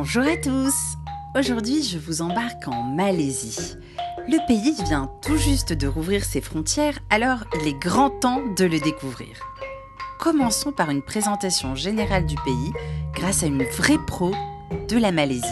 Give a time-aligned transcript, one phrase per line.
[0.00, 0.96] Bonjour à tous
[1.36, 3.74] Aujourd'hui, je vous embarque en Malaisie.
[4.28, 8.64] Le pays vient tout juste de rouvrir ses frontières, alors il est grand temps de
[8.64, 9.34] le découvrir.
[10.20, 12.72] Commençons par une présentation générale du pays
[13.12, 14.30] grâce à une vraie pro
[14.88, 15.42] de la Malaisie.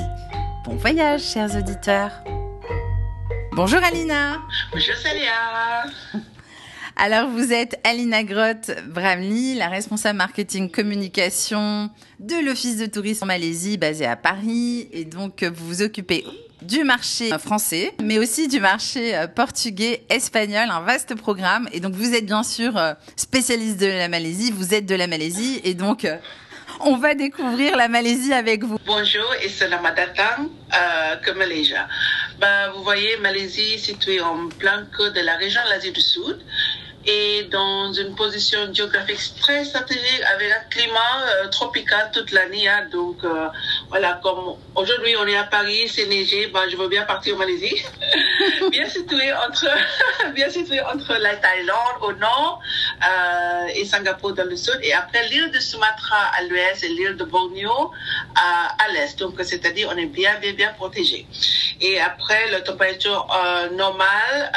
[0.64, 2.12] Bon voyage, chers auditeurs
[3.50, 4.42] Bonjour Alina
[4.72, 5.86] Bonjour Salia
[6.98, 11.90] alors, vous êtes Alina Grotte Bramley, la responsable marketing communication
[12.20, 14.88] de l'Office de tourisme en Malaisie basé à Paris.
[14.92, 16.24] Et donc, vous vous occupez
[16.62, 21.68] du marché français, mais aussi du marché euh, portugais, espagnol, un vaste programme.
[21.72, 25.06] Et donc, vous êtes bien sûr euh, spécialiste de la Malaisie, vous êtes de la
[25.06, 25.60] Malaisie.
[25.64, 26.16] Et donc, euh,
[26.80, 28.78] on va découvrir la Malaisie avec vous.
[28.86, 30.48] Bonjour et selamat datang
[31.22, 31.74] que Malaisie.
[32.40, 36.38] Bah, vous voyez, Malaisie située en plein cœur de la région l'Asie du Sud
[37.06, 42.68] et dans une position géographique très stratégique avec un climat euh, tropical toute l'année.
[42.68, 42.88] Hein.
[42.90, 43.48] Donc euh,
[43.88, 47.38] voilà, comme aujourd'hui on est à Paris, c'est neigé, bah, je veux bien partir au
[47.38, 47.80] Malaisie.
[48.70, 49.68] bien situé entre,
[50.34, 52.60] bien situé entre la Thaïlande au nord
[53.08, 57.16] euh, et Singapour dans le sud, et après l'île de Sumatra à l'ouest et l'île
[57.16, 57.92] de Borneo
[58.34, 59.16] à, à l'est.
[59.20, 61.26] Donc c'est-à-dire on est bien bien bien protégé.
[61.80, 63.26] Et après la température
[63.72, 64.52] normale,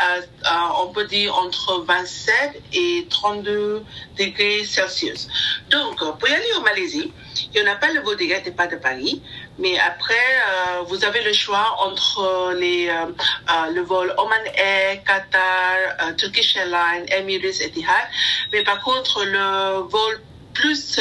[0.79, 2.38] on peut dire entre 27
[2.73, 3.83] et 32
[4.17, 5.27] degrés Celsius.
[5.69, 7.11] Donc, pour y aller au Malaisie,
[7.53, 9.21] il n'y en a pas le vol direct et pas de Paris.
[9.57, 13.05] Mais après, euh, vous avez le choix entre les, euh,
[13.49, 18.07] euh, le vol Oman Air, Qatar, Turkish Airlines, Emirates, Etihad.
[18.51, 20.21] Mais par contre, le vol
[20.53, 20.99] plus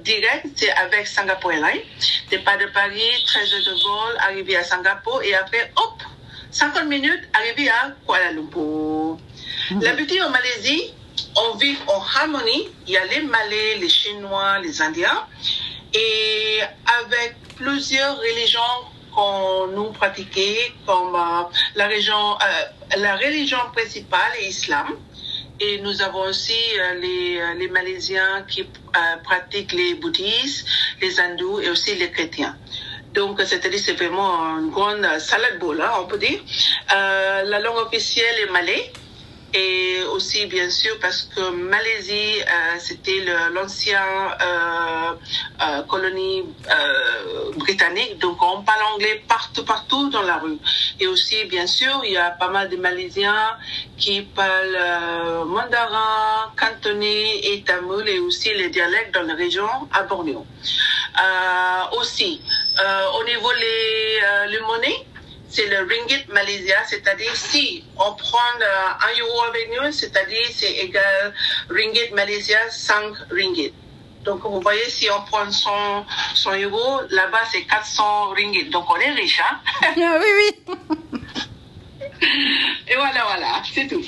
[0.00, 1.82] direct, c'est avec Singapore Airlines.
[2.30, 6.02] Départ de Paris, 13 heures de vol, arrivé à Singapour et après, hop,
[6.50, 9.18] 50 minutes, arrivé à Kuala Lumpur.
[9.80, 10.92] L'habitude en Malaisie,
[11.36, 12.68] on vit en harmonie.
[12.86, 15.26] Il y a les Malais, les Chinois, les Indiens.
[15.94, 16.60] Et
[17.02, 18.60] avec plusieurs religions
[19.14, 21.42] qu'on nous pratiquait, comme euh,
[21.74, 24.96] la, religion, euh, la religion principale est l'islam.
[25.60, 28.64] Et nous avons aussi euh, les, les Malaisiens qui
[29.24, 30.66] pratiquent les bouddhistes,
[31.02, 32.56] les hindous et aussi les chrétiens.
[33.14, 36.40] Donc, c'est-à-dire, c'est vraiment une grande salade boule, hein, on peut dire.
[36.90, 38.92] la langue officielle est malais
[39.54, 44.02] et aussi bien sûr parce que Malaisie euh, c'était l'ancien
[44.42, 45.12] euh,
[45.62, 48.18] euh, colonie euh, britannique.
[48.18, 50.58] Donc on parle anglais partout partout dans la rue.
[51.00, 53.56] Et aussi bien sûr il y a pas mal de Malaisiens
[53.96, 60.02] qui parlent euh, mandarin cantonais et tamoul et aussi les dialectes dans la région à
[60.02, 60.44] Bornéo.
[61.20, 62.40] Euh, aussi
[63.18, 64.20] au niveau les,
[64.52, 65.07] les monnaies
[65.48, 71.34] c'est le ringgit Malaysia, c'est-à-dire si on prend un euro avec nous, c'est-à-dire c'est égal
[71.70, 73.72] ringgit Malaysia 5 ringgit.
[74.24, 76.04] Donc vous voyez, si on prend son,
[76.34, 78.64] son euro, là-bas c'est 400 ringgit.
[78.70, 79.58] Donc on est riche, hein?
[79.96, 80.76] Ah, Oui, oui.
[82.90, 84.02] Et voilà, voilà, c'est tout.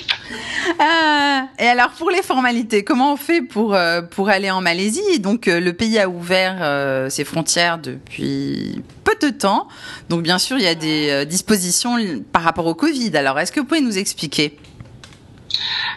[0.79, 5.19] Ah, et alors pour les formalités, comment on fait pour euh, pour aller en Malaisie?
[5.19, 9.67] Donc euh, le pays a ouvert euh, ses frontières depuis peu de temps.
[10.09, 11.97] Donc bien sûr, il y a des dispositions
[12.31, 13.15] par rapport au Covid.
[13.15, 14.57] Alors est-ce que vous pouvez nous expliquer?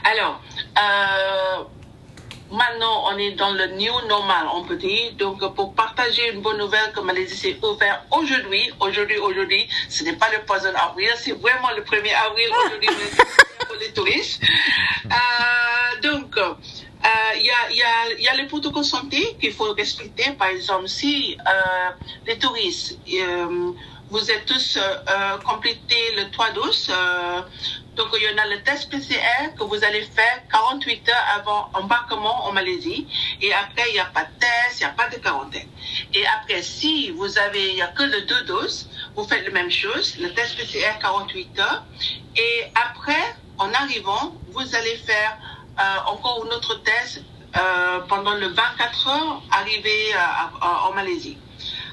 [0.05, 0.43] Alors,
[2.55, 5.13] Maintenant, on est dans le new normal, on peut dire.
[5.19, 10.13] Donc, pour partager une bonne nouvelle que Malaisie s'est ouvert aujourd'hui, aujourd'hui, aujourd'hui, ce n'est
[10.13, 12.89] pas le poison avril, c'est vraiment le 1er avril aujourd'hui
[13.67, 14.41] pour les touristes.
[15.07, 16.37] Euh, donc,
[17.37, 20.31] il y, a, y, a, y a les protocoles santé qu'il faut respecter.
[20.39, 21.91] Par exemple, si euh,
[22.27, 23.73] les touristes, euh,
[24.15, 26.93] vous êtes tous euh, complétés le 3 12,
[27.97, 31.71] donc, il y en a le test PCR que vous allez faire 48 heures avant
[31.75, 33.07] embarquement en Malaisie.
[33.41, 35.69] Et après, il n'y a pas de test, il n'y a pas de quarantaine.
[36.13, 39.53] Et après, si vous avez, il n'y a que le deux doses, vous faites la
[39.53, 41.85] même chose, le test PCR 48 heures.
[42.37, 45.39] Et après, en arrivant, vous allez faire
[45.79, 47.23] euh, encore un autre test
[47.57, 50.13] euh, pendant le 24 heures arrivé
[50.61, 51.39] en Malaisie.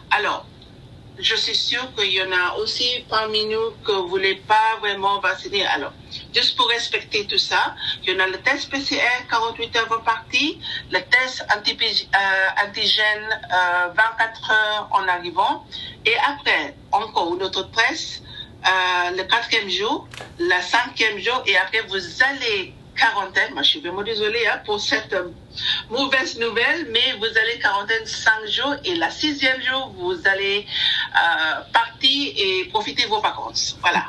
[0.10, 0.46] Alors,
[1.20, 5.20] je suis sûre qu'il y en a aussi parmi nous que vous voulez pas vraiment
[5.20, 5.66] vacciner.
[5.68, 5.94] Alors,
[6.34, 10.02] juste pour respecter tout ça, il y en a le test PCR 48 heures avant
[10.02, 10.60] partie,
[10.92, 13.40] le test euh, antigène
[13.96, 15.66] 24 euh, heures en arrivant,
[16.06, 18.24] et après, encore une autre test,
[18.66, 20.08] euh, le quatrième jour,
[20.40, 23.54] le cinquième jour, et après, vous allez quarantaine.
[23.54, 25.30] Moi, je suis vraiment désolée hein, pour cette euh,
[25.90, 30.66] mauvaise nouvelle, mais vous allez quarantaine cinq jours et la sixième jour, vous allez
[31.16, 33.78] euh, partir et profiter de vos vacances.
[33.82, 34.06] Voilà.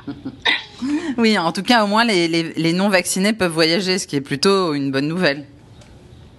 [1.16, 4.20] oui, en tout cas, au moins, les, les, les non-vaccinés peuvent voyager, ce qui est
[4.20, 5.46] plutôt une bonne nouvelle.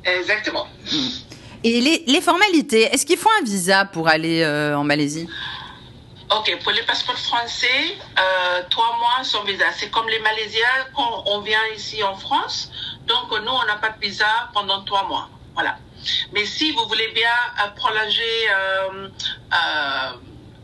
[0.06, 0.68] Exactement.
[0.92, 0.98] Mm.
[1.66, 5.28] Et les, les formalités, est-ce qu'il faut un visa pour aller euh, en Malaisie?
[6.36, 9.66] Ok, pour les passeports français, euh, trois mois sans visa.
[9.78, 12.72] C'est comme les Malaisiens quand on vient ici en France.
[13.06, 15.30] Donc nous, on n'a pas de visa pendant trois mois.
[15.54, 15.78] Voilà.
[16.32, 17.30] Mais si vous voulez bien
[17.62, 19.10] euh, prolonger euh,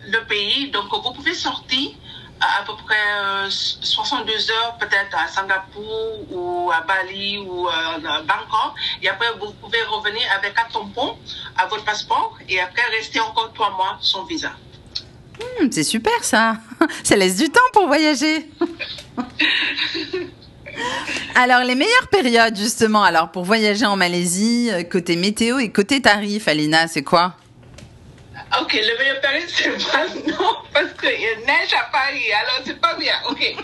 [0.08, 1.92] le pays, donc vous pouvez sortir
[2.40, 8.74] à, à peu près 62 heures peut-être à Singapour ou à Bali ou à Bangkok.
[9.04, 11.16] Et après, vous pouvez revenir avec un tampon
[11.58, 14.52] à votre passeport et après rester encore trois mois sans visa.
[15.40, 16.58] Hmm, c'est super ça.
[17.04, 18.50] Ça laisse du temps pour voyager.
[21.36, 26.48] Alors, les meilleures périodes, justement, alors pour voyager en Malaisie, côté météo et côté tarif,
[26.48, 27.36] Alina, c'est quoi?
[28.62, 32.80] Ok, le meilleur période, c'est maintenant parce qu'il y a neige à Paris, alors c'est
[32.80, 33.14] pas bien.
[33.30, 33.56] Ok,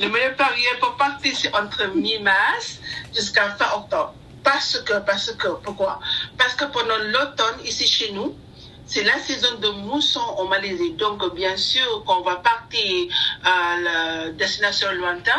[0.00, 2.78] le meilleur période pour partir, c'est entre mi-mars
[3.14, 4.14] jusqu'à fin octobre.
[4.42, 5.98] Parce que, parce que, pourquoi?
[6.36, 8.36] Parce que pendant l'automne, ici chez nous,
[8.86, 10.92] c'est la saison de mousson en Malaisie.
[10.92, 13.08] Donc, bien sûr, quand on va partir
[13.42, 15.34] à la destination lointaine,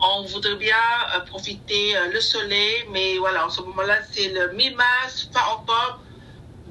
[0.00, 0.76] on voudrait bien
[1.14, 2.84] euh, profiter euh, le soleil.
[2.92, 6.00] Mais voilà, en ce moment-là, c'est le mi-mars, fin octobre,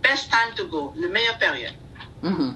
[0.01, 1.73] best time to go, la meilleure période.
[2.21, 2.51] Mmh.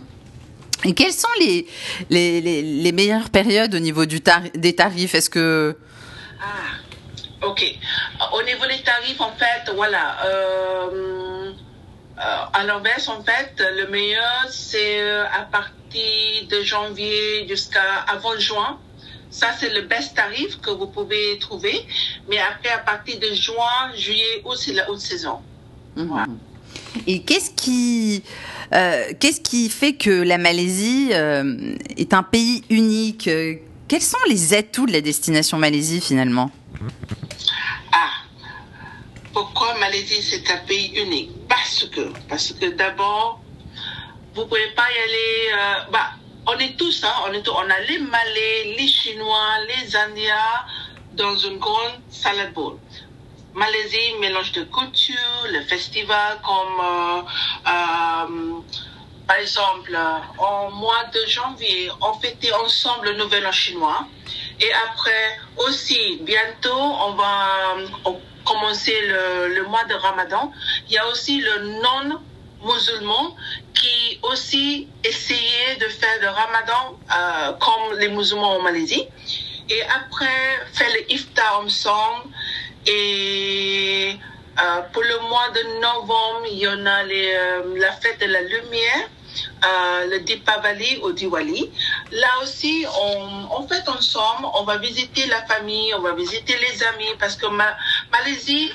[0.86, 1.68] Et quelles sont les,
[2.10, 5.14] les, les, les, meilleures périodes au niveau du tar des tarifs?
[5.14, 5.78] Est-ce que...
[6.42, 7.62] Ah, ok.
[8.32, 10.26] Au niveau des tarifs, en fait, voilà.
[10.26, 11.19] Euh,
[12.19, 18.77] à l'inverse, en fait, le meilleur, c'est à partir de janvier jusqu'à avant juin.
[19.31, 21.86] Ça, c'est le best tarif que vous pouvez trouver.
[22.30, 25.39] Mais après, à partir de juin, juillet, août, c'est la haute saison.
[25.95, 26.04] Mmh.
[26.04, 26.27] Voilà.
[27.07, 28.24] Et qu'est-ce qui,
[28.74, 33.30] euh, qu'est-ce qui fait que la Malaisie euh, est un pays unique?
[33.88, 36.51] Quels sont les atouts de la destination Malaisie finalement?
[39.34, 41.31] Pourquoi Malaisie c'est un pays unique?
[41.48, 43.42] Parce que, parce que d'abord,
[44.36, 45.52] vous pouvez pas y aller.
[45.54, 46.12] Euh, bah,
[46.48, 50.36] on est tous, hein, on est tous, on a les Malais, les Chinois, les Indiens
[51.14, 52.78] dans une grande salade bowl.
[53.54, 55.16] Malaisie, mélange de culture,
[55.52, 57.22] le festival comme euh,
[57.68, 58.62] euh,
[59.28, 59.98] par exemple
[60.38, 64.08] en mois de janvier, on fêtait ensemble le Nouvel An chinois
[64.60, 67.76] et après aussi bientôt on va
[68.50, 70.51] commencer le, mois de Ramadan.
[70.88, 72.19] Il y a aussi le non
[72.63, 73.36] musulman
[73.74, 79.07] qui aussi essayait de faire le Ramadan euh, comme les musulmans en Malaisie.
[79.69, 80.40] Et après
[80.74, 82.25] faire le iftar ensemble.
[82.88, 84.18] Et
[84.60, 88.25] euh, pour le mois de novembre, il y en a les, euh, la fête de
[88.25, 89.07] la lumière,
[89.64, 91.70] euh, le Dipavali ou Diwali.
[92.12, 96.84] Là aussi, on, on fait ensemble, on va visiter la famille, on va visiter les
[96.84, 97.76] amis, parce que ma,
[98.12, 98.72] Malaisie,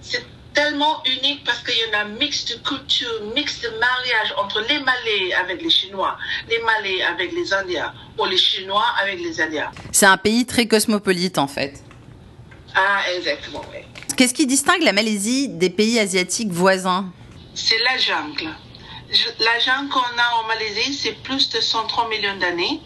[0.00, 4.34] c'est tellement unique parce qu'il y en a un mix de culture, mix de mariage
[4.38, 6.16] entre les Malais avec les Chinois,
[6.48, 9.70] les Malais avec les Indiens, ou les Chinois avec les Indiens.
[9.92, 11.74] C'est un pays très cosmopolite en fait.
[12.74, 13.80] Ah, exactement, oui.
[14.16, 17.12] Qu'est-ce qui distingue la Malaisie des pays asiatiques voisins?
[17.54, 18.48] C'est la jungle.
[19.38, 22.80] La jungle qu'on a en Malaisie, c'est plus de 103 millions d'années.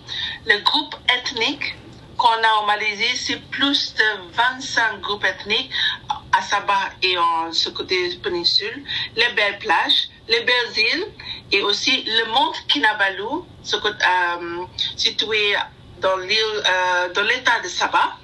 [0.45, 1.77] Le groupe ethnique
[2.19, 5.71] qu'on a en Malaisie, c'est plus de 25 groupes ethniques
[6.33, 8.85] à Sabah et en ce côté péninsule.
[9.17, 11.07] Les belles plages, les belles îles
[11.53, 14.65] et aussi le mont Kinabalu, ce côté, euh,
[14.97, 15.55] situé
[16.01, 18.19] dans l'île, euh, dans l'état de Sabah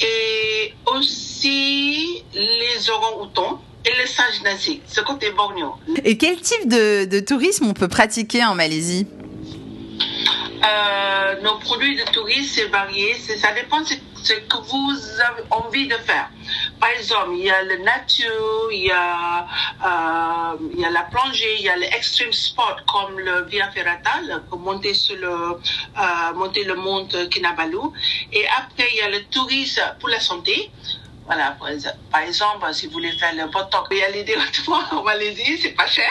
[0.00, 5.74] et aussi les orang-outans et les singes nasiques, ce côté Bornéo.
[6.04, 9.06] Et quel type de, de, tourisme on peut pratiquer en Malaisie
[10.64, 13.14] euh, Nos produits de tourisme, c'est varié.
[13.14, 13.86] Ça dépend de
[14.24, 16.30] ce que vous avez envie de faire.
[16.80, 19.46] Par exemple, il y a la nature, il y a,
[19.84, 23.70] euh, il y a la plongée, il y a les extreme sports comme le Via
[23.70, 27.78] Ferrata, le, monter sur le, euh, monter le mont Kinabalu.
[28.32, 30.70] Et après, il y a le tourisme pour la santé.
[31.26, 31.56] Voilà,
[32.10, 35.58] par exemple, si vous voulez faire le botox, il y a les directement en Malaisie,
[35.60, 36.10] c'est pas cher.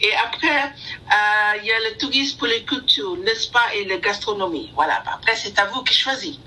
[0.00, 3.96] Et après, euh, il y a le tourisme pour les cultures, le spa et la
[3.96, 4.70] gastronomie.
[4.74, 6.38] Voilà, après, c'est à vous qui choisissez.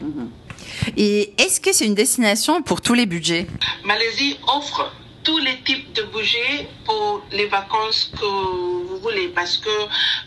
[0.00, 0.28] Mm -hmm.
[0.96, 3.46] Et est-ce que c'est une destination pour tous les budgets?
[3.84, 4.92] Malaisie offre
[5.24, 8.30] tous les types de budgets pour les vacances que
[8.98, 9.28] vous voulez.
[9.28, 9.70] Parce que,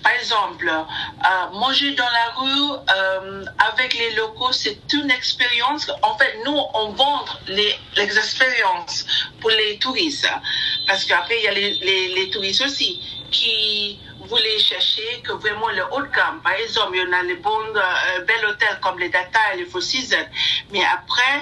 [0.03, 5.91] par exemple, euh, manger dans la rue euh, avec les locaux, c'est une expérience.
[6.01, 9.05] En fait, nous, on vend les, les expériences
[9.39, 10.29] pour les touristes.
[10.87, 12.99] Parce qu'après, il y a les, les, les touristes aussi
[13.31, 13.99] qui
[14.31, 16.41] voulez chercher que vraiment le haut de gamme.
[16.41, 19.57] Par exemple, il y en a les bons euh, bels hôtels comme les Data et
[19.57, 20.29] les Four Seasons.
[20.71, 21.35] Mais après,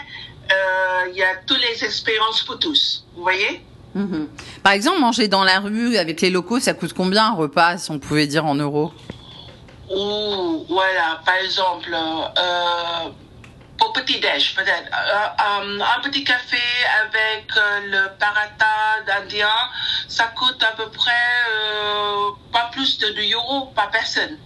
[0.51, 3.05] euh, il y a toutes les expériences pour tous.
[3.15, 3.63] Vous voyez?
[3.96, 4.27] Mhm.
[4.63, 7.91] Par exemple, manger dans la rue avec les locaux, ça coûte combien un repas, si
[7.91, 8.91] on pouvait dire en euros?
[9.89, 13.10] Ou voilà, par exemple, euh,
[13.79, 16.62] pour petit-déj, peut-être, euh, un petit café
[17.01, 19.48] avec euh, le paratha d'Indien,
[20.08, 21.12] ça coûte à peu près
[21.51, 24.38] euh, pas plus de 2 euros par personne.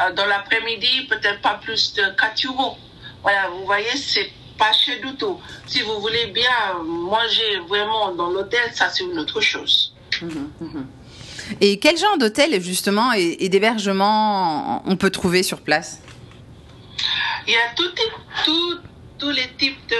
[0.00, 2.76] Euh, dans l'après-midi, peut-être pas plus de 4 euros.
[3.22, 5.38] Voilà, vous voyez, c'est pas cher du tout.
[5.66, 9.94] Si vous voulez bien manger vraiment dans l'hôtel, ça c'est une autre chose.
[10.22, 10.86] Mhm, mhm.
[11.60, 16.00] Et quel genre d'hôtel justement et, et d'hébergement on peut trouver sur place?
[17.46, 17.90] Il y a tout,
[18.44, 18.78] tout,
[19.18, 19.94] tous les types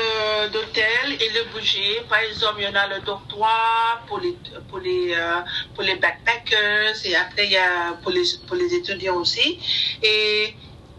[0.52, 2.02] d'hôtels et le budget.
[2.08, 4.36] Par exemple, il y en a le dortoir pour les,
[4.68, 5.40] pour les, euh,
[5.74, 9.58] pour les backpackers et après il y a pour les, pour les étudiants aussi.
[10.02, 10.54] Et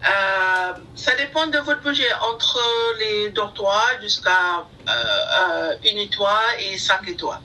[0.08, 2.60] euh, ça dépend de votre budget entre
[3.00, 7.40] les dortoirs jusqu'à euh, euh, une étoile et cinq étoiles.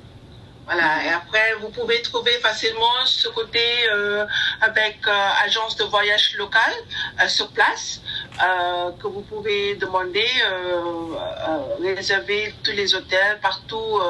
[0.67, 1.05] Voilà.
[1.05, 4.25] Et après, vous pouvez trouver facilement ce côté euh,
[4.61, 6.75] avec euh, agence de voyage locale
[7.21, 8.01] euh, sur place
[8.41, 11.15] euh, que vous pouvez demander, euh,
[11.83, 14.01] euh, réserver tous les hôtels partout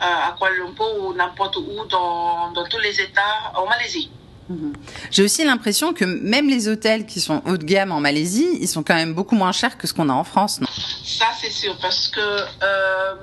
[0.00, 4.10] à Kuala Lumpur ou n'importe où dans, dans tous les États en Malaisie.
[4.48, 4.72] Mhm.
[5.10, 8.68] J'ai aussi l'impression que même les hôtels qui sont haut de gamme en Malaisie, ils
[8.68, 10.60] sont quand même beaucoup moins chers que ce qu'on a en France.
[11.04, 13.14] Ça, c'est sûr, parce que euh,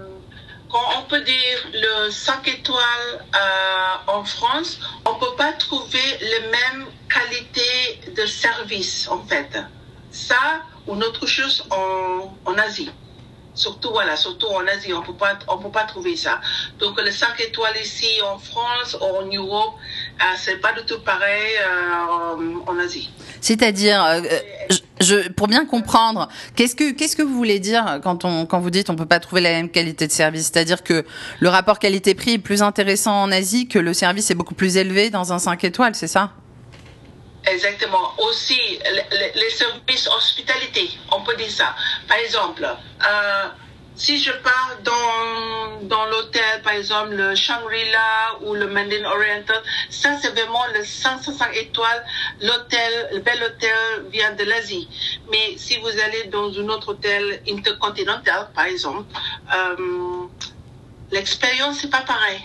[0.69, 6.47] quand on peut dire le 5 étoiles euh, en France, on peut pas trouver la
[6.47, 9.57] même qualité de service, en fait.
[10.11, 12.89] Ça, ou autre chose en, en Asie.
[13.59, 16.39] Surtout, voilà, surtout en Asie, on peut pas, on peut pas trouver ça.
[16.79, 19.73] Donc, le 5 étoiles ici en France ou en Europe,
[20.21, 23.09] euh, c'est pas du tout pareil euh, en, Asie.
[23.41, 24.21] C'est-à-dire, euh,
[24.69, 28.61] je, je- pour bien comprendre, qu'est-ce que qu'est-ce que vous voulez dire quand on quand
[28.61, 30.43] vous dites on peut pas trouver la même qualité de service?
[30.53, 31.05] C'est-à-dire que
[31.41, 35.09] le rapport qualité-prix est plus intéressant en Asie, que le service est beaucoup plus élevé
[35.09, 36.31] dans un 5 étoiles, c'est ça?
[37.45, 38.13] Exactement.
[38.19, 41.75] Aussi, le- le- les services hospitalité, on peut dire ça.
[42.07, 43.47] Par exemple, euh,
[43.95, 50.17] si je pars dans, dans l'hôtel, par exemple, le Shangri-La ou le Mandarin Oriental, ça
[50.21, 52.03] c'est vraiment le 165 étoiles.
[52.41, 54.87] L'hôtel, le bel hôtel vient de l'Asie.
[55.31, 59.05] Mais si vous allez dans un autre hôtel intercontinental, par exemple,
[59.55, 60.27] euh,
[61.11, 62.39] l'expérience c'est pas pareil.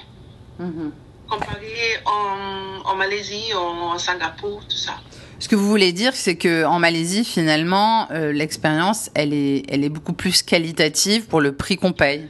[2.07, 4.95] En, en Malaisie, en Singapour, tout ça.
[5.39, 9.85] Ce que vous voulez dire, c'est que en Malaisie, finalement, euh, l'expérience, elle est elle
[9.85, 12.29] est beaucoup plus qualitative pour le prix qu'on paye.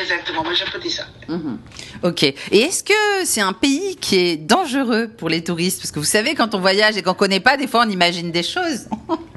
[0.00, 1.06] Exactement, moi peux dire ça.
[2.02, 2.22] Ok.
[2.22, 5.80] Et est-ce que c'est un pays qui est dangereux pour les touristes?
[5.80, 8.30] Parce que vous savez, quand on voyage et qu'on connaît pas, des fois, on imagine
[8.30, 8.86] des choses.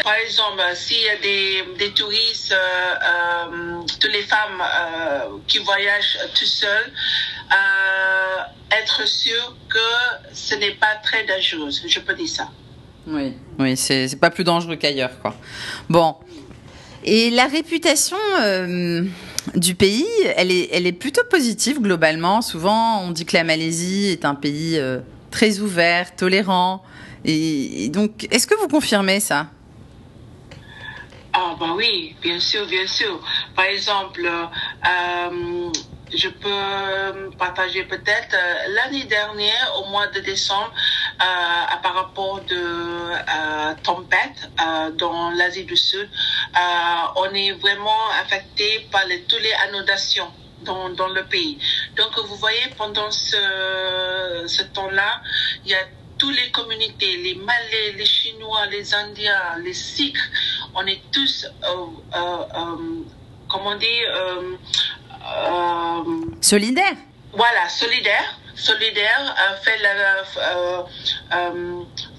[0.00, 5.58] Par exemple, s'il y a des, des touristes, euh, euh, toutes les femmes euh, qui
[5.58, 6.92] voyagent tout seules,
[8.70, 9.78] être sûr que
[10.32, 12.48] ce n'est pas très dangereux, je peux dire ça.
[13.06, 13.34] Oui.
[13.58, 15.10] Oui, c'est pas plus dangereux qu'ailleurs.
[15.90, 16.16] Bon.
[17.04, 18.16] Et la réputation
[19.54, 20.06] du pays,
[20.36, 22.40] elle est, elle est plutôt positive globalement.
[22.40, 24.80] Souvent, on dit que la Malaisie est un pays
[25.30, 26.82] très ouvert, tolérant.
[27.26, 29.48] Et donc, est-ce que vous confirmez ça?
[31.34, 33.20] Ah bah oui, bien sûr, bien sûr.
[33.54, 35.72] Par exemple, euh,
[36.12, 40.70] je peux partager peut-être euh, l'année dernière, au mois de décembre,
[41.22, 41.24] euh,
[41.74, 46.10] à- par rapport de euh, tempête euh, dans l'Asie du Sud,
[47.16, 50.32] on est vraiment affecté par les, toutes les inondations.
[50.60, 51.58] Dans, dans le pays.
[51.96, 55.20] Donc, vous voyez, pendant ce, ce temps-là,
[55.64, 55.84] il y a
[56.22, 60.16] toutes les communautés, les Malais, les Chinois, les Indiens, les Sikhs,
[60.72, 62.76] on est tous, euh, euh, euh,
[63.48, 64.56] comment dire, euh,
[65.26, 66.04] euh,
[66.40, 66.94] Solidaire
[67.34, 70.24] voilà, solidaire, solidaire, euh, fait la,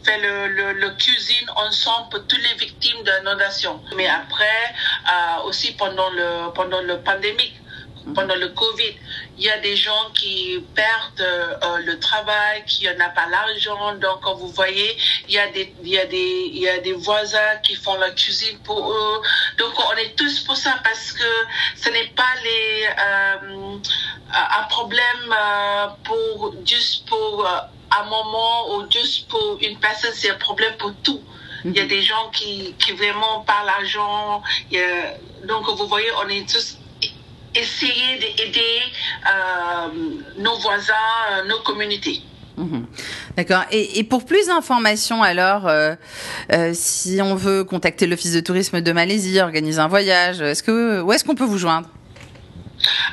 [0.03, 3.79] fait le, le, le cuisine ensemble pour toutes les victimes d'inondation.
[3.95, 4.73] Mais après,
[5.07, 7.53] euh, aussi pendant le pendant le pandémique,
[8.15, 8.95] pendant le Covid,
[9.37, 13.95] il y a des gens qui perdent euh, le travail, qui n'ont pas l'argent.
[13.95, 16.79] Donc, quand vous voyez, il y a des il y a des il y a
[16.79, 19.21] des voisins qui font la cuisine pour eux.
[19.57, 21.29] Donc, on est tous pour ça parce que
[21.77, 23.77] ce n'est pas les euh,
[24.59, 27.59] un problème euh, pour juste pour euh,
[27.99, 31.21] un moment ou juste pour une personne, c'est un problème pour tout.
[31.65, 34.41] Il y a des gens qui, qui vraiment par l'argent.
[34.73, 36.77] a- Donc, vous voyez, on est tous
[37.55, 38.81] essayer d'aider
[39.27, 39.87] euh,
[40.37, 40.93] nos voisins,
[41.31, 42.21] euh, nos communautés.
[42.57, 42.85] Mhm.
[43.35, 43.63] D'accord.
[43.71, 45.95] Et, et pour plus d'informations, alors, euh,
[46.51, 51.01] euh, si on veut contacter l'Office de tourisme de Malaisie, organiser un voyage, est-ce que
[51.01, 51.89] où est-ce qu'on peut vous joindre?